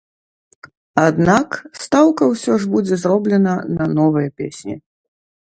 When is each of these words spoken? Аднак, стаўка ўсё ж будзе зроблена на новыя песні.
Аднак, 1.07 1.57
стаўка 1.85 2.23
ўсё 2.31 2.57
ж 2.65 2.71
будзе 2.73 2.95
зроблена 3.03 3.53
на 3.77 3.85
новыя 4.01 4.27
песні. 4.43 4.75